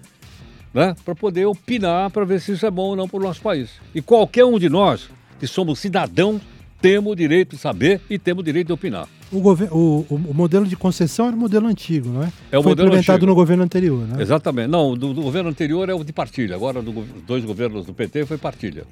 né? 0.72 0.94
Para 1.04 1.14
poder 1.14 1.46
opinar 1.46 2.10
para 2.10 2.24
ver 2.24 2.40
se 2.40 2.52
isso 2.52 2.64
é 2.66 2.70
bom 2.70 2.88
ou 2.90 2.96
não 2.96 3.08
para 3.08 3.18
o 3.18 3.22
nosso 3.22 3.40
país. 3.40 3.70
E 3.94 4.00
qualquer 4.02 4.44
um 4.44 4.58
de 4.58 4.68
nós, 4.68 5.08
que 5.38 5.46
somos 5.46 5.78
cidadãos, 5.78 6.40
temos 6.80 7.12
o 7.12 7.16
direito 7.16 7.56
de 7.56 7.58
saber 7.62 8.00
e 8.08 8.18
temos 8.18 8.40
o 8.40 8.44
direito 8.44 8.68
de 8.68 8.72
opinar. 8.72 9.06
O, 9.32 9.38
o- 9.38 10.06
o 10.10 10.34
modelo 10.34 10.66
de 10.66 10.74
concessão 10.76 11.26
era 11.26 11.36
o 11.36 11.38
modelo 11.38 11.66
antigo, 11.68 12.08
não 12.08 12.22
é? 12.24 12.32
É 12.50 12.58
o 12.58 12.62
Foi 12.62 12.72
modelo 12.72 12.88
implementado 12.88 13.16
antigo. 13.18 13.26
no 13.26 13.34
governo 13.34 13.62
anterior, 13.62 14.06
né? 14.06 14.20
Exatamente. 14.22 14.68
Não, 14.68 14.96
do, 14.96 15.12
do 15.14 15.22
governo 15.22 15.50
anterior 15.50 15.88
é 15.88 15.94
o 15.94 16.02
de 16.02 16.12
partilha. 16.12 16.54
Agora, 16.56 16.82
dos 16.82 16.94
dois 17.26 17.44
governos 17.44 17.86
do 17.86 17.92
PT 17.94 18.26
foi 18.26 18.38
partilha. 18.38 18.84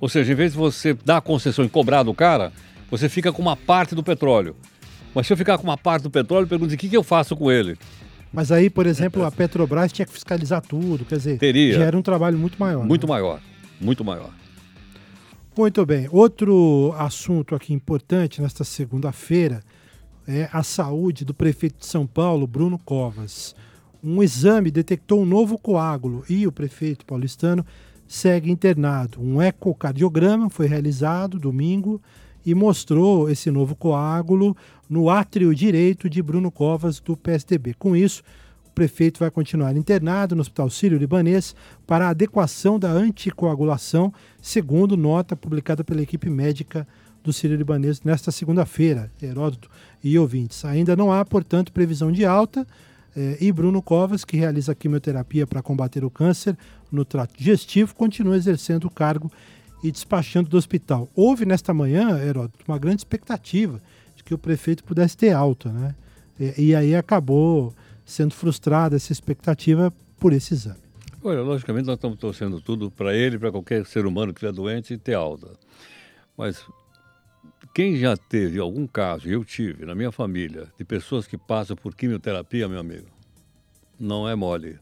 Ou 0.00 0.08
seja, 0.08 0.32
em 0.32 0.34
vez 0.36 0.52
de 0.52 0.58
você 0.58 0.94
dar 1.04 1.16
a 1.16 1.20
concessão 1.20 1.64
e 1.64 1.68
cobrar 1.68 2.02
do 2.04 2.14
cara, 2.14 2.52
você 2.90 3.08
fica 3.08 3.32
com 3.32 3.42
uma 3.42 3.56
parte 3.56 3.94
do 3.94 4.02
petróleo. 4.02 4.54
Mas 5.14 5.26
se 5.26 5.32
eu 5.32 5.36
ficar 5.36 5.58
com 5.58 5.64
uma 5.64 5.76
parte 5.76 6.04
do 6.04 6.10
petróleo, 6.10 6.46
pergunta 6.46 6.72
o 6.72 6.76
que, 6.76 6.88
que 6.88 6.96
eu 6.96 7.02
faço 7.02 7.34
com 7.36 7.50
ele? 7.50 7.76
Mas 8.32 8.52
aí, 8.52 8.70
por 8.70 8.86
exemplo, 8.86 9.24
a 9.24 9.30
Petrobras 9.30 9.92
tinha 9.92 10.06
que 10.06 10.12
fiscalizar 10.12 10.62
tudo, 10.62 11.04
quer 11.04 11.16
dizer, 11.16 11.38
Teria. 11.38 11.74
já 11.74 11.84
era 11.84 11.98
um 11.98 12.02
trabalho 12.02 12.38
muito 12.38 12.58
maior. 12.58 12.86
Muito 12.86 13.06
né? 13.06 13.12
maior. 13.12 13.40
Muito 13.80 14.04
maior. 14.04 14.30
Muito 15.56 15.84
bem. 15.84 16.08
Outro 16.12 16.94
assunto 16.96 17.54
aqui 17.54 17.72
importante 17.72 18.40
nesta 18.40 18.62
segunda-feira 18.62 19.62
é 20.28 20.48
a 20.52 20.62
saúde 20.62 21.24
do 21.24 21.34
prefeito 21.34 21.80
de 21.80 21.86
São 21.86 22.06
Paulo, 22.06 22.46
Bruno 22.46 22.78
Covas. 22.78 23.56
Um 24.02 24.22
exame 24.22 24.70
detectou 24.70 25.20
um 25.20 25.26
novo 25.26 25.58
coágulo 25.58 26.24
e 26.28 26.46
o 26.46 26.52
prefeito 26.52 27.04
paulistano 27.04 27.66
segue 28.06 28.50
internado. 28.50 29.20
Um 29.20 29.42
ecocardiograma 29.42 30.48
foi 30.48 30.66
realizado 30.66 31.38
domingo 31.38 32.00
e 32.44 32.54
mostrou 32.54 33.28
esse 33.28 33.50
novo 33.50 33.74
coágulo 33.74 34.56
no 34.88 35.08
átrio 35.08 35.54
direito 35.54 36.08
de 36.08 36.22
Bruno 36.22 36.50
Covas, 36.50 37.00
do 37.00 37.16
PSDB. 37.16 37.74
Com 37.74 37.94
isso, 37.94 38.22
o 38.66 38.70
prefeito 38.70 39.20
vai 39.20 39.30
continuar 39.30 39.76
internado 39.76 40.34
no 40.34 40.40
Hospital 40.40 40.70
Sírio-Libanês 40.70 41.54
para 41.86 42.08
adequação 42.08 42.78
da 42.78 42.90
anticoagulação, 42.90 44.12
segundo 44.40 44.96
nota 44.96 45.36
publicada 45.36 45.84
pela 45.84 46.02
equipe 46.02 46.30
médica 46.30 46.86
do 47.22 47.32
Sírio-Libanês 47.32 48.00
nesta 48.02 48.30
segunda-feira, 48.30 49.10
Heródoto 49.20 49.68
e 50.02 50.18
ouvintes. 50.18 50.64
Ainda 50.64 50.96
não 50.96 51.12
há, 51.12 51.24
portanto, 51.24 51.72
previsão 51.72 52.10
de 52.10 52.24
alta. 52.24 52.66
eh, 53.16 53.36
e 53.40 53.52
Bruno 53.52 53.82
Covas, 53.82 54.24
que 54.24 54.36
realiza 54.36 54.74
quimioterapia 54.74 55.44
para 55.44 55.60
combater 55.60 56.04
o 56.04 56.10
câncer 56.10 56.56
no 56.92 57.04
trato 57.04 57.36
digestivo, 57.36 57.92
continua 57.94 58.36
exercendo 58.36 58.84
o 58.84 58.90
cargo 58.90 59.30
e 59.82 59.90
despachando 59.90 60.48
do 60.48 60.56
hospital. 60.56 61.08
Houve 61.14 61.44
nesta 61.44 61.72
manhã, 61.72 62.18
Heródoto, 62.18 62.64
uma 62.66 62.78
grande 62.78 63.00
expectativa 63.00 63.80
de 64.14 64.22
que 64.22 64.34
o 64.34 64.38
prefeito 64.38 64.84
pudesse 64.84 65.16
ter 65.16 65.32
alta, 65.32 65.70
né? 65.70 65.94
E, 66.38 66.66
e 66.68 66.74
aí 66.74 66.94
acabou 66.94 67.74
sendo 68.04 68.34
frustrada 68.34 68.96
essa 68.96 69.12
expectativa 69.12 69.92
por 70.18 70.32
esse 70.32 70.54
exame. 70.54 70.80
Olha, 71.22 71.42
logicamente 71.42 71.86
nós 71.86 71.96
estamos 71.96 72.18
torcendo 72.18 72.60
tudo 72.60 72.90
para 72.90 73.14
ele, 73.14 73.38
para 73.38 73.50
qualquer 73.50 73.84
ser 73.86 74.06
humano 74.06 74.32
que 74.32 74.38
estiver 74.38 74.52
doente, 74.52 74.96
ter 74.96 75.14
alta. 75.14 75.50
Mas 76.36 76.64
quem 77.74 77.96
já 77.96 78.16
teve 78.16 78.58
algum 78.58 78.86
caso, 78.86 79.28
eu 79.28 79.44
tive 79.44 79.84
na 79.84 79.94
minha 79.94 80.10
família, 80.10 80.68
de 80.78 80.84
pessoas 80.84 81.26
que 81.26 81.36
passam 81.36 81.76
por 81.76 81.94
quimioterapia, 81.94 82.68
meu 82.68 82.80
amigo, 82.80 83.06
não 83.98 84.28
é 84.28 84.34
mole. 84.34 84.78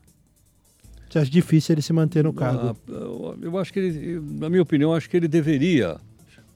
Você 1.09 1.19
acha 1.21 1.31
difícil 1.31 1.75
ele 1.75 1.83
se 1.83 1.93
manter 1.93 2.25
no 2.25 2.33
cargo? 2.33 2.77
Ah, 2.89 3.37
eu- 3.43 3.59
acho 3.59 3.73
que 3.73 3.79
ele, 3.79 4.21
na 4.39 4.51
minha 4.51 4.63
opinião, 4.63 4.93
acho 4.93 5.09
que 5.09 5.17
ele 5.17 5.29
deveria 5.29 5.97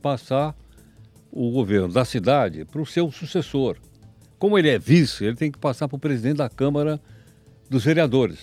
passar 0.02 0.54
o 1.30 1.50
governo 1.50 1.88
da 1.88 2.04
cidade 2.04 2.64
para 2.64 2.80
o 2.80 2.86
seu 2.86 3.10
sucessor. 3.10 3.76
Como 4.38 4.58
ele 4.58 4.68
é 4.68 4.78
vice, 4.78 5.24
ele 5.24 5.36
tem 5.36 5.50
que 5.50 5.58
passar 5.58 5.88
para 5.88 5.96
o 5.96 5.98
presidente 5.98 6.36
da 6.38 6.48
Câmara 6.50 7.00
dos 7.70 7.84
Vereadores, 7.84 8.38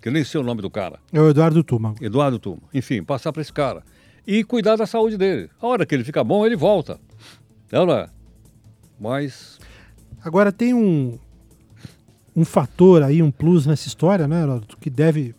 que 0.00 0.08
eu 0.08 0.12
nem 0.12 0.24
sei 0.24 0.40
o 0.40 0.44
nome 0.44 0.60
do 0.62 0.70
cara. 0.70 0.98
É 1.12 1.20
o 1.20 1.28
Eduardo 1.28 1.62
Tuma. 1.62 1.94
Eduardo 2.00 2.38
Tuma. 2.38 2.62
Enfim, 2.74 3.02
passar 3.04 3.32
para 3.32 3.42
esse 3.42 3.52
cara. 3.52 3.84
E 4.26 4.42
cuidar 4.42 4.74
da 4.76 4.86
saúde 4.86 5.16
dele. 5.16 5.48
A 5.60 5.66
hora 5.66 5.86
que 5.86 5.94
ele 5.94 6.02
fica 6.04 6.24
bom, 6.24 6.44
ele 6.44 6.56
volta. 6.56 6.98
Não, 7.70 7.86
não 7.86 7.94
é? 7.94 8.08
Mas. 8.98 9.58
Agora 10.24 10.50
tem 10.50 10.74
um, 10.74 11.18
um 12.34 12.44
fator 12.44 13.02
aí, 13.02 13.22
um 13.22 13.30
plus 13.30 13.66
nessa 13.66 13.88
história, 13.88 14.28
né, 14.28 14.42
Heródoto, 14.42 14.76
que 14.78 14.90
deve, 14.90 15.34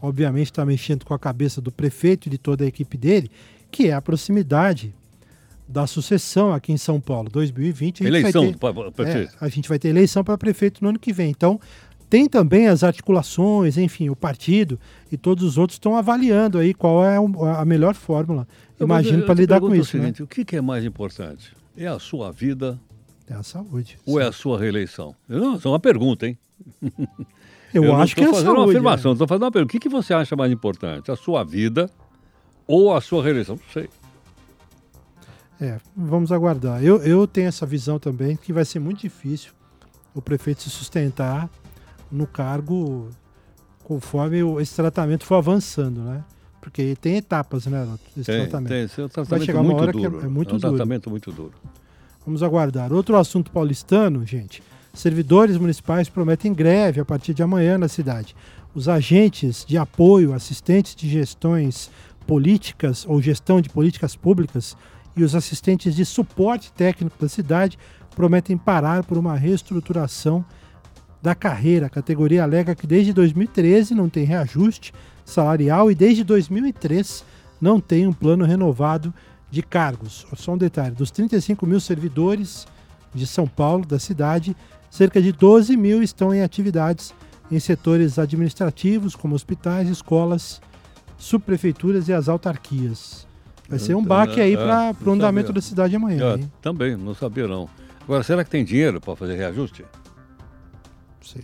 obviamente, 0.00 0.46
estar 0.46 0.62
tá 0.62 0.66
mexendo 0.66 1.04
com 1.04 1.14
a 1.14 1.18
cabeça 1.18 1.60
do 1.60 1.72
prefeito 1.72 2.26
e 2.26 2.30
de 2.30 2.38
toda 2.38 2.64
a 2.64 2.66
equipe 2.66 2.96
dele, 2.96 3.30
que 3.70 3.88
é 3.88 3.92
a 3.92 4.00
proximidade 4.00 4.94
da 5.68 5.86
sucessão 5.86 6.52
aqui 6.52 6.72
em 6.72 6.76
São 6.76 7.00
Paulo. 7.00 7.28
2020 7.28 8.04
a 8.04 8.06
eleição 8.06 8.52
para 8.52 8.92
prefeito. 8.92 9.34
É, 9.34 9.44
a 9.44 9.48
gente 9.48 9.68
vai 9.68 9.78
ter 9.78 9.88
eleição 9.88 10.22
para 10.22 10.38
prefeito 10.38 10.82
no 10.82 10.90
ano 10.90 10.98
que 10.98 11.12
vem. 11.12 11.30
Então, 11.30 11.60
tem 12.08 12.28
também 12.28 12.68
as 12.68 12.84
articulações, 12.84 13.76
enfim, 13.76 14.08
o 14.08 14.16
partido 14.16 14.78
e 15.10 15.16
todos 15.16 15.42
os 15.42 15.58
outros 15.58 15.74
estão 15.74 15.96
avaliando 15.96 16.58
aí 16.58 16.72
qual 16.72 17.04
é 17.04 17.16
a 17.16 17.64
melhor 17.64 17.94
fórmula, 17.94 18.46
imagino, 18.80 19.24
para 19.24 19.34
lidar 19.34 19.60
com 19.60 19.74
isso. 19.74 19.96
O 19.96 20.00
seguinte, 20.00 20.20
né? 20.20 20.24
o 20.24 20.28
que 20.28 20.56
é 20.56 20.60
mais 20.60 20.84
importante? 20.84 21.52
É 21.76 21.86
a 21.86 21.98
sua 21.98 22.30
vida? 22.30 22.78
É 23.28 23.34
a 23.34 23.42
saúde. 23.42 23.98
Ou 24.06 24.20
é 24.20 24.26
a 24.26 24.32
sua 24.32 24.58
reeleição? 24.58 25.14
Não, 25.28 25.56
isso 25.56 25.66
é 25.66 25.70
uma 25.70 25.80
pergunta, 25.80 26.26
hein? 26.26 26.38
Eu, 27.74 27.84
eu 27.84 27.96
acho 27.96 28.14
que 28.14 28.22
é 28.22 28.24
a 28.24 28.28
fazendo 28.28 28.46
saúde. 28.46 28.60
uma 28.60 28.68
afirmação, 28.70 29.12
estou 29.12 29.26
é. 29.26 29.28
fazendo 29.28 29.42
uma 29.42 29.50
pergunta. 29.50 29.70
O 29.70 29.72
que, 29.72 29.80
que 29.80 29.88
você 29.88 30.14
acha 30.14 30.34
mais 30.34 30.50
importante? 30.50 31.10
A 31.10 31.16
sua 31.16 31.44
vida 31.44 31.90
ou 32.66 32.94
a 32.94 33.00
sua 33.02 33.22
reeleição? 33.22 33.56
Não 33.56 33.72
sei. 33.72 33.90
É, 35.60 35.78
vamos 35.94 36.32
aguardar. 36.32 36.82
Eu, 36.82 37.02
eu 37.02 37.26
tenho 37.26 37.48
essa 37.48 37.66
visão 37.66 37.98
também 37.98 38.36
que 38.36 38.52
vai 38.52 38.64
ser 38.64 38.78
muito 38.78 39.00
difícil 39.00 39.52
o 40.14 40.22
prefeito 40.22 40.62
se 40.62 40.70
sustentar 40.70 41.50
no 42.10 42.26
cargo 42.26 43.10
conforme 43.84 44.40
esse 44.60 44.74
tratamento 44.74 45.24
for 45.24 45.36
avançando, 45.36 46.00
né? 46.00 46.24
Porque 46.60 46.96
tem 46.96 47.16
etapas, 47.16 47.66
né, 47.66 47.86
esse 48.16 48.24
tem, 48.24 48.40
tratamento. 48.42 48.68
Tem, 48.68 48.82
esse 48.84 49.00
é 49.00 49.04
um 49.04 49.08
tratamento 49.08 49.38
vai 49.38 49.46
chegar 49.46 49.62
muito 49.62 49.76
uma 49.76 49.82
hora 49.82 49.92
duro. 49.92 50.10
que 50.10 50.16
é, 50.16 50.26
é 50.26 50.28
muito 50.28 50.50
é 50.52 50.56
um 50.56 50.58
duro. 50.58 50.76
tratamento 50.76 51.10
muito 51.10 51.32
duro. 51.32 51.54
Vamos 52.26 52.42
aguardar. 52.42 52.92
Outro 52.92 53.16
assunto 53.16 53.52
paulistano, 53.52 54.26
gente. 54.26 54.60
Servidores 54.92 55.56
municipais 55.56 56.08
prometem 56.08 56.52
greve 56.52 57.00
a 57.00 57.04
partir 57.04 57.32
de 57.32 57.40
amanhã 57.40 57.78
na 57.78 57.86
cidade. 57.86 58.34
Os 58.74 58.88
agentes 58.88 59.64
de 59.64 59.78
apoio, 59.78 60.34
assistentes 60.34 60.96
de 60.96 61.08
gestões 61.08 61.88
políticas 62.26 63.06
ou 63.06 63.22
gestão 63.22 63.60
de 63.60 63.68
políticas 63.68 64.16
públicas 64.16 64.76
e 65.16 65.22
os 65.22 65.36
assistentes 65.36 65.94
de 65.94 66.04
suporte 66.04 66.72
técnico 66.72 67.16
da 67.20 67.28
cidade 67.28 67.78
prometem 68.16 68.58
parar 68.58 69.04
por 69.04 69.16
uma 69.16 69.36
reestruturação 69.36 70.44
da 71.22 71.34
carreira. 71.34 71.86
A 71.86 71.90
categoria 71.90 72.42
alega 72.42 72.74
que 72.74 72.88
desde 72.88 73.12
2013 73.12 73.94
não 73.94 74.08
tem 74.08 74.24
reajuste 74.24 74.92
salarial 75.24 75.92
e 75.92 75.94
desde 75.94 76.24
2003 76.24 77.24
não 77.60 77.80
tem 77.80 78.04
um 78.04 78.12
plano 78.12 78.44
renovado 78.44 79.14
de 79.50 79.62
cargos. 79.62 80.26
Só 80.36 80.54
um 80.54 80.58
detalhe: 80.58 80.94
dos 80.94 81.10
35 81.10 81.66
mil 81.66 81.80
servidores 81.80 82.66
de 83.14 83.26
São 83.26 83.46
Paulo, 83.46 83.86
da 83.86 83.98
cidade, 83.98 84.56
cerca 84.90 85.20
de 85.20 85.32
12 85.32 85.76
mil 85.76 86.02
estão 86.02 86.34
em 86.34 86.42
atividades 86.42 87.14
em 87.50 87.60
setores 87.60 88.18
administrativos, 88.18 89.14
como 89.14 89.34
hospitais, 89.34 89.88
escolas, 89.88 90.60
subprefeituras 91.16 92.08
e 92.08 92.12
as 92.12 92.28
autarquias. 92.28 93.26
Vai 93.68 93.78
ser 93.78 93.94
um 93.94 94.04
baque 94.04 94.40
aí 94.40 94.56
para 94.56 94.94
o 95.04 95.10
andamento 95.10 95.52
da 95.52 95.60
cidade 95.60 95.96
amanhã. 95.96 96.36
Eu, 96.36 96.50
também, 96.60 96.96
não 96.96 97.14
sabia 97.14 97.48
não. 97.48 97.68
Agora, 98.02 98.22
será 98.22 98.44
que 98.44 98.50
tem 98.50 98.64
dinheiro 98.64 99.00
para 99.00 99.16
fazer 99.16 99.34
reajuste? 99.34 99.84
Sim. 101.20 101.40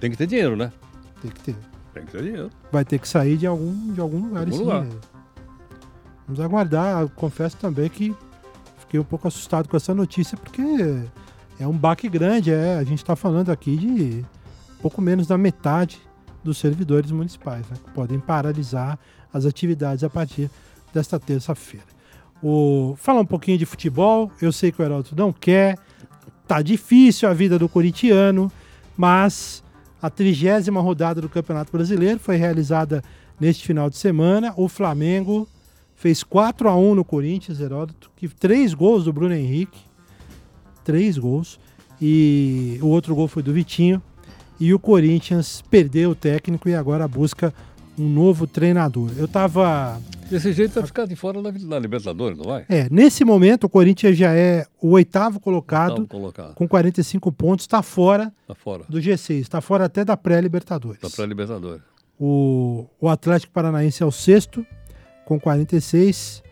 Tem 0.00 0.10
que 0.10 0.16
ter 0.16 0.26
dinheiro, 0.26 0.56
né? 0.56 0.72
Tem 1.20 1.30
que 1.30 1.40
ter. 1.40 1.56
Tem 1.92 2.04
que 2.04 2.12
ter 2.12 2.22
dinheiro. 2.22 2.50
Vai 2.72 2.84
ter 2.84 2.98
que 2.98 3.06
sair 3.06 3.36
de 3.36 3.46
algum, 3.46 3.92
de 3.92 4.00
algum 4.00 4.28
lugar. 4.28 4.44
Algum 4.44 4.58
lugar. 4.58 4.86
Vamos 6.26 6.40
aguardar. 6.40 7.08
Confesso 7.10 7.56
também 7.56 7.88
que 7.88 8.14
fiquei 8.78 8.98
um 8.98 9.04
pouco 9.04 9.28
assustado 9.28 9.68
com 9.68 9.76
essa 9.76 9.94
notícia, 9.94 10.36
porque 10.36 10.62
é 11.58 11.66
um 11.66 11.76
baque 11.76 12.08
grande. 12.08 12.52
É, 12.52 12.76
a 12.76 12.84
gente 12.84 12.98
está 12.98 13.14
falando 13.14 13.50
aqui 13.50 13.76
de 13.76 14.24
pouco 14.80 15.00
menos 15.00 15.26
da 15.26 15.38
metade 15.38 16.00
dos 16.42 16.58
servidores 16.58 17.10
municipais, 17.10 17.68
né, 17.68 17.76
que 17.82 17.90
podem 17.90 18.20
paralisar 18.20 18.98
as 19.32 19.44
atividades 19.44 20.04
a 20.04 20.10
partir 20.10 20.50
desta 20.94 21.18
terça-feira. 21.18 21.86
O, 22.42 22.94
falar 22.96 23.20
um 23.20 23.26
pouquinho 23.26 23.58
de 23.58 23.66
futebol, 23.66 24.30
eu 24.40 24.52
sei 24.52 24.70
que 24.70 24.80
o 24.80 24.84
Heraldo 24.84 25.10
não 25.16 25.32
quer, 25.32 25.76
tá 26.46 26.62
difícil 26.62 27.28
a 27.28 27.32
vida 27.32 27.58
do 27.58 27.68
corintiano, 27.68 28.50
mas 28.96 29.62
a 30.00 30.08
trigésima 30.08 30.80
rodada 30.80 31.20
do 31.20 31.28
Campeonato 31.28 31.72
Brasileiro 31.72 32.20
foi 32.20 32.36
realizada 32.36 33.02
neste 33.40 33.66
final 33.66 33.90
de 33.90 33.96
semana. 33.96 34.54
O 34.56 34.68
Flamengo 34.68 35.48
fez 35.96 36.22
4 36.22 36.68
a 36.68 36.76
1 36.76 36.94
no 36.94 37.04
Corinthians, 37.04 37.60
Heródoto, 37.60 38.10
que 38.14 38.28
três 38.28 38.72
gols 38.72 39.04
do 39.04 39.12
Bruno 39.12 39.34
Henrique, 39.34 39.80
três 40.84 41.18
gols, 41.18 41.58
e 42.00 42.78
o 42.82 42.86
outro 42.88 43.14
gol 43.14 43.26
foi 43.26 43.42
do 43.42 43.52
Vitinho. 43.52 44.00
E 44.60 44.72
o 44.72 44.78
Corinthians 44.78 45.62
perdeu 45.70 46.10
o 46.10 46.14
técnico 46.14 46.68
e 46.68 46.74
agora 46.74 47.06
busca 47.08 47.52
um 47.98 48.08
novo 48.08 48.46
treinador. 48.46 49.10
Eu 49.16 49.24
estava 49.24 50.00
Desse 50.30 50.52
jeito 50.52 50.74
vai 50.74 50.84
ficar 50.84 51.06
de 51.06 51.14
fora 51.14 51.40
da, 51.40 51.50
da, 51.50 51.78
Libertadores, 51.78 52.36
não 52.36 52.44
vai? 52.44 52.64
É, 52.68 52.88
nesse 52.90 53.24
momento 53.24 53.64
o 53.64 53.68
Corinthians 53.68 54.16
já 54.16 54.32
é 54.32 54.66
o 54.80 54.90
oitavo 54.90 55.38
colocado, 55.38 56.00
oitavo 56.00 56.08
colocado. 56.08 56.54
com 56.54 56.66
45 56.66 57.30
pontos, 57.32 57.64
está 57.64 57.80
fora, 57.80 58.32
tá 58.46 58.54
fora 58.54 58.84
do 58.88 58.98
G6, 58.98 59.40
está 59.40 59.60
fora 59.60 59.84
até 59.84 60.04
da 60.04 60.16
pré-Libertadores. 60.16 61.00
Da 61.00 61.08
pré-Libertadores. 61.08 61.82
O, 62.18 62.86
o 63.00 63.08
Atlético 63.08 63.52
Paranaense 63.52 64.02
é 64.02 64.06
o 64.06 64.10
sexto, 64.10 64.66
com 65.26 65.38
46, 65.38 66.42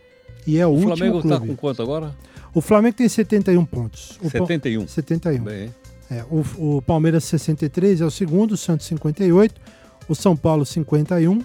e 0.45 0.59
é 0.59 0.67
o, 0.67 0.69
o 0.69 0.73
último 0.73 0.95
Flamengo 0.95 1.19
está 1.19 1.39
com 1.39 1.55
quanto 1.55 1.81
agora? 1.81 2.13
O 2.53 2.61
Flamengo 2.61 2.97
tem 2.97 3.09
71 3.09 3.65
pontos. 3.65 4.19
O 4.21 4.29
71? 4.29 4.87
71. 4.87 5.43
Bem. 5.43 5.73
É, 6.11 6.23
o, 6.29 6.75
o 6.77 6.81
Palmeiras 6.81 7.23
63 7.23 8.01
é 8.01 8.05
o 8.05 8.11
segundo, 8.11 8.51
o 8.51 8.57
Santos 8.57 8.85
58, 8.85 9.59
o 10.07 10.13
São 10.13 10.35
Paulo 10.35 10.65
51 10.65 11.41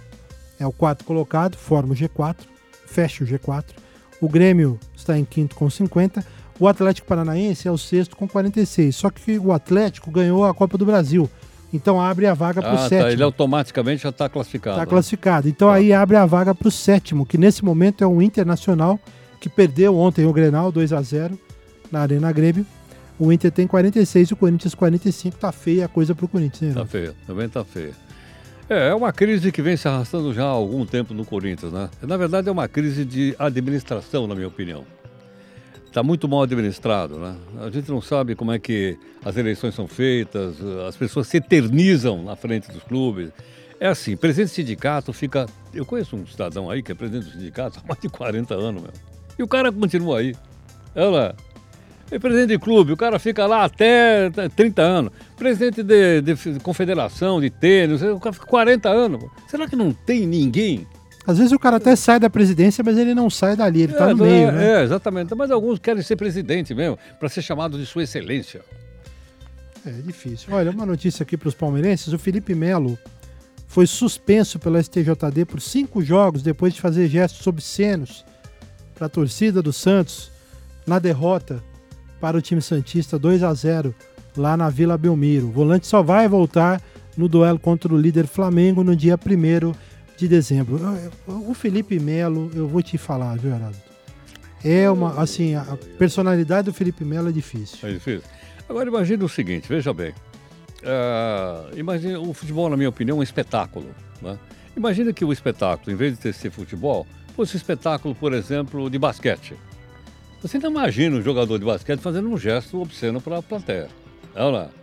é 0.58 0.66
o 0.66 0.72
quarto 0.72 1.04
colocado, 1.04 1.56
forma 1.56 1.94
o 1.94 1.96
G4, 1.96 2.36
fecha 2.84 3.24
o 3.24 3.26
G4. 3.26 3.66
O 4.20 4.28
Grêmio 4.28 4.78
está 4.94 5.16
em 5.16 5.24
quinto 5.24 5.54
com 5.54 5.70
50. 5.70 6.22
O 6.58 6.68
Atlético 6.68 7.06
Paranaense 7.08 7.66
é 7.66 7.70
o 7.70 7.78
sexto 7.78 8.16
com 8.16 8.28
46. 8.28 8.94
Só 8.94 9.08
que 9.08 9.38
o 9.38 9.52
Atlético 9.52 10.10
ganhou 10.10 10.44
a 10.44 10.52
Copa 10.52 10.76
do 10.76 10.84
Brasil. 10.84 11.30
Então 11.72 12.00
abre 12.00 12.26
a 12.26 12.34
vaga 12.34 12.60
para 12.60 12.72
o 12.72 12.74
ah, 12.74 12.88
sétimo. 12.88 13.02
Tá. 13.02 13.12
Ele 13.12 13.22
automaticamente 13.22 14.02
já 14.02 14.08
está 14.08 14.28
classificado. 14.28 14.76
Está 14.76 14.86
né? 14.86 14.90
classificado. 14.90 15.48
Então 15.48 15.68
tá. 15.68 15.74
aí 15.74 15.92
abre 15.92 16.16
a 16.16 16.26
vaga 16.26 16.54
para 16.54 16.68
o 16.68 16.70
sétimo, 16.70 17.24
que 17.24 17.38
nesse 17.38 17.64
momento 17.64 18.02
é 18.02 18.06
o 18.06 18.20
Internacional, 18.20 18.98
que 19.40 19.48
perdeu 19.48 19.96
ontem 19.96 20.26
o 20.26 20.32
Grenal 20.32 20.72
2 20.72 20.92
a 20.92 21.00
0 21.00 21.38
na 21.90 22.00
Arena 22.00 22.30
Grêmio. 22.32 22.66
O 23.18 23.30
Inter 23.30 23.52
tem 23.52 23.66
46 23.66 24.30
e 24.30 24.32
o 24.32 24.36
Corinthians 24.36 24.74
45. 24.74 25.36
Tá 25.36 25.52
feia 25.52 25.84
a 25.84 25.88
coisa 25.88 26.14
para 26.14 26.24
o 26.24 26.28
Corinthians, 26.28 26.74
né? 26.74 26.80
Tá 26.80 26.86
feia, 26.86 27.14
também 27.26 27.48
tá 27.48 27.64
feia. 27.64 27.92
É, 28.68 28.88
é 28.88 28.94
uma 28.94 29.12
crise 29.12 29.50
que 29.52 29.60
vem 29.60 29.76
se 29.76 29.86
arrastando 29.86 30.32
já 30.32 30.44
há 30.44 30.46
algum 30.46 30.86
tempo 30.86 31.12
no 31.12 31.24
Corinthians, 31.24 31.72
né? 31.72 31.90
Na 32.02 32.16
verdade, 32.16 32.48
é 32.48 32.52
uma 32.52 32.68
crise 32.68 33.04
de 33.04 33.34
administração, 33.38 34.26
na 34.26 34.34
minha 34.34 34.48
opinião. 34.48 34.84
Está 35.90 36.04
muito 36.04 36.28
mal 36.28 36.42
administrado, 36.42 37.18
né? 37.18 37.34
A 37.60 37.68
gente 37.68 37.90
não 37.90 38.00
sabe 38.00 38.36
como 38.36 38.52
é 38.52 38.60
que 38.60 38.96
as 39.24 39.36
eleições 39.36 39.74
são 39.74 39.88
feitas, 39.88 40.54
as 40.86 40.96
pessoas 40.96 41.26
se 41.26 41.38
eternizam 41.38 42.22
na 42.22 42.36
frente 42.36 42.70
dos 42.70 42.84
clubes. 42.84 43.32
É 43.80 43.88
assim, 43.88 44.16
presidente 44.16 44.50
do 44.50 44.54
sindicato 44.54 45.12
fica. 45.12 45.46
Eu 45.74 45.84
conheço 45.84 46.14
um 46.14 46.24
cidadão 46.24 46.70
aí 46.70 46.80
que 46.80 46.92
é 46.92 46.94
presidente 46.94 47.24
do 47.24 47.32
sindicato 47.32 47.80
há 47.82 47.88
mais 47.88 48.00
de 48.00 48.08
40 48.08 48.54
anos, 48.54 48.82
meu. 48.82 48.92
E 49.36 49.42
o 49.42 49.48
cara 49.48 49.72
continua 49.72 50.20
aí. 50.20 50.32
Ela 50.94 51.34
é 52.08 52.20
presidente 52.20 52.50
de 52.50 52.58
clube, 52.60 52.92
o 52.92 52.96
cara 52.96 53.18
fica 53.18 53.44
lá 53.44 53.64
até 53.64 54.30
30 54.54 54.82
anos. 54.82 55.12
Presidente 55.36 55.82
de, 55.82 56.20
de 56.20 56.60
confederação, 56.60 57.40
de 57.40 57.50
tênis, 57.50 58.00
o 58.00 58.20
cara 58.20 58.32
fica 58.32 58.46
40 58.46 58.88
anos. 58.88 59.24
Será 59.48 59.66
que 59.66 59.74
não 59.74 59.92
tem 59.92 60.24
ninguém? 60.24 60.86
Às 61.30 61.38
vezes 61.38 61.52
o 61.52 61.58
cara 61.58 61.76
até 61.76 61.94
sai 61.94 62.18
da 62.18 62.28
presidência, 62.28 62.82
mas 62.84 62.98
ele 62.98 63.14
não 63.14 63.30
sai 63.30 63.54
dali, 63.54 63.82
ele 63.82 63.92
está 63.92 64.10
é, 64.10 64.14
no 64.14 64.24
meio, 64.24 64.48
é, 64.48 64.52
né? 64.52 64.80
É, 64.80 64.82
exatamente. 64.82 65.34
Mas 65.34 65.50
alguns 65.50 65.78
querem 65.78 66.02
ser 66.02 66.16
presidente 66.16 66.74
mesmo, 66.74 66.98
para 67.18 67.28
ser 67.28 67.42
chamado 67.42 67.78
de 67.78 67.86
sua 67.86 68.02
excelência. 68.02 68.62
É 69.86 69.90
difícil. 69.90 70.52
Olha, 70.52 70.70
uma 70.70 70.84
notícia 70.84 71.22
aqui 71.22 71.36
para 71.36 71.48
os 71.48 71.54
palmeirenses: 71.54 72.12
o 72.12 72.18
Felipe 72.18 72.54
Melo 72.54 72.98
foi 73.68 73.86
suspenso 73.86 74.58
pela 74.58 74.82
STJD 74.82 75.44
por 75.46 75.60
cinco 75.60 76.02
jogos 76.02 76.42
depois 76.42 76.74
de 76.74 76.80
fazer 76.80 77.06
gestos 77.08 77.46
obscenos 77.46 78.24
para 78.94 79.06
a 79.06 79.10
torcida 79.10 79.62
do 79.62 79.72
Santos 79.72 80.30
na 80.86 80.98
derrota 80.98 81.62
para 82.20 82.36
o 82.36 82.42
time 82.42 82.60
Santista 82.60 83.18
2 83.18 83.42
a 83.44 83.54
0 83.54 83.94
lá 84.36 84.56
na 84.56 84.68
Vila 84.68 84.98
Belmiro. 84.98 85.46
O 85.46 85.52
volante 85.52 85.86
só 85.86 86.02
vai 86.02 86.28
voltar 86.28 86.82
no 87.16 87.28
duelo 87.28 87.58
contra 87.58 87.94
o 87.94 87.96
líder 87.96 88.26
Flamengo 88.26 88.82
no 88.82 88.94
dia 88.96 89.14
1 89.16 89.72
de 90.20 90.28
dezembro. 90.28 90.78
O 91.26 91.54
Felipe 91.54 91.98
Melo, 91.98 92.50
eu 92.54 92.68
vou 92.68 92.82
te 92.82 92.96
falar, 92.96 93.36
viu, 93.36 93.54
Arado? 93.54 93.90
é 94.64 94.90
uma, 94.90 95.20
assim, 95.20 95.54
a 95.54 95.78
personalidade 95.98 96.66
do 96.66 96.72
Felipe 96.72 97.04
Melo 97.04 97.28
é 97.28 97.32
difícil. 97.32 97.88
É 97.88 97.92
difícil. 97.92 98.28
Agora 98.68 98.88
imagine 98.88 99.24
o 99.24 99.28
seguinte, 99.28 99.68
veja 99.68 99.92
bem. 99.92 100.12
Uh, 100.82 101.76
imagine, 101.76 102.16
o 102.16 102.32
futebol, 102.32 102.68
na 102.68 102.76
minha 102.76 102.88
opinião, 102.88 103.16
é 103.16 103.20
um 103.20 103.22
espetáculo. 103.22 103.86
Né? 104.22 104.38
Imagina 104.76 105.12
que 105.12 105.24
o 105.24 105.32
espetáculo, 105.32 105.90
em 105.90 105.96
vez 105.96 106.14
de 106.14 106.20
ter 106.20 106.32
ser 106.32 106.50
futebol, 106.50 107.06
fosse 107.34 107.56
um 107.56 107.58
espetáculo, 107.58 108.14
por 108.14 108.32
exemplo, 108.32 108.88
de 108.88 108.98
basquete. 108.98 109.54
Você 110.42 110.58
não 110.58 110.70
imagina 110.70 111.16
um 111.16 111.22
jogador 111.22 111.58
de 111.58 111.64
basquete 111.64 112.00
fazendo 112.00 112.28
um 112.28 112.38
gesto 112.38 112.80
obsceno 112.80 113.20
para 113.20 113.38
a 113.38 113.42
plateia. 113.42 113.88
Não, 114.34 114.52
não. 114.52 114.79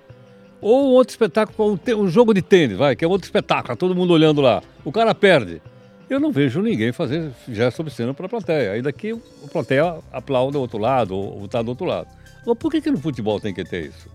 Ou 0.61 0.91
outro 0.91 1.11
espetáculo, 1.11 1.79
um 1.97 2.07
jogo 2.07 2.33
de 2.33 2.41
tênis, 2.41 2.77
vai, 2.77 2.95
que 2.95 3.05
é 3.05 3.07
outro 3.07 3.25
espetáculo, 3.25 3.67
tá 3.67 3.75
todo 3.75 3.95
mundo 3.95 4.11
olhando 4.11 4.41
lá. 4.41 4.61
O 4.83 4.91
cara 4.91 5.13
perde. 5.13 5.61
Eu 6.09 6.19
não 6.19 6.31
vejo 6.31 6.61
ninguém 6.61 6.91
fazer 6.91 7.31
gesto 7.49 7.81
obsceno 7.81 8.13
para 8.13 8.25
a 8.25 8.29
plateia. 8.29 8.71
Aí 8.71 8.81
daqui 8.81 9.11
a 9.11 9.47
plateia 9.49 9.97
aplaude 10.11 10.53
do 10.53 10.61
outro 10.61 10.77
lado, 10.77 11.15
ou 11.15 11.45
está 11.45 11.61
do 11.61 11.69
outro 11.69 11.85
lado. 11.85 12.07
Mas 12.45 12.57
por 12.57 12.71
que, 12.71 12.81
que 12.81 12.89
no 12.89 12.97
futebol 12.97 13.39
tem 13.39 13.53
que 13.53 13.63
ter 13.63 13.87
isso? 13.87 14.09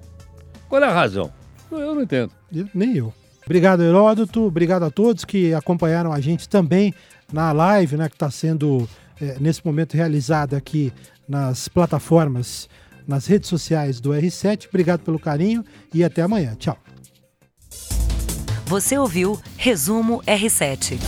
Qual 0.69 0.83
é 0.83 0.87
a 0.87 0.93
razão? 0.93 1.31
Eu 1.71 1.95
não 1.95 2.03
entendo. 2.03 2.33
Nem 2.75 2.97
eu. 2.97 3.13
Obrigado, 3.45 3.83
Heródoto. 3.83 4.47
Obrigado 4.47 4.85
a 4.85 4.91
todos 4.91 5.25
que 5.25 5.53
acompanharam 5.53 6.13
a 6.13 6.21
gente 6.21 6.49
também 6.49 6.95
na 7.33 7.53
live, 7.53 7.97
né, 7.97 8.09
que 8.09 8.15
está 8.15 8.31
sendo 8.31 8.89
é, 9.21 9.37
nesse 9.41 9.65
momento 9.65 9.95
realizada 9.95 10.57
aqui 10.57 10.93
nas 11.29 11.69
plataformas, 11.69 12.69
nas 13.07 13.27
redes 13.27 13.49
sociais 13.49 14.01
do 14.01 14.11
R7. 14.11 14.69
Obrigado 14.69 15.01
pelo 15.01 15.19
carinho 15.19 15.65
e 15.93 16.03
até 16.05 16.23
amanhã. 16.23 16.55
Tchau. 16.55 16.77
Você 18.67 18.97
ouviu 18.97 19.39
Resumo 19.57 20.23
R7. 20.27 20.99